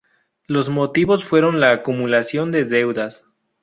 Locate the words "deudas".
2.65-3.23